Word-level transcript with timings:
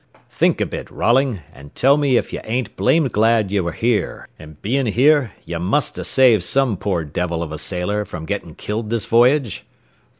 Think 0.31 0.59
a 0.59 0.65
bit, 0.65 0.89
Rolling, 0.89 1.41
an' 1.53 1.69
tell 1.75 1.95
me 1.95 2.17
if 2.17 2.33
ye 2.33 2.39
ain't 2.43 2.75
blamed 2.75 3.11
glad 3.11 3.51
ye 3.51 3.59
ware 3.59 3.71
here, 3.71 4.27
an' 4.39 4.57
bein' 4.59 4.87
here, 4.87 5.33
ye 5.45 5.55
must 5.59 5.95
'a' 5.99 6.03
saved 6.03 6.41
some 6.41 6.75
poor 6.75 7.03
devil 7.03 7.43
of 7.43 7.51
a 7.51 7.59
sailor 7.59 8.03
from 8.03 8.25
getting 8.25 8.55
killed 8.55 8.89
this 8.89 9.05
voyage?" 9.05 9.63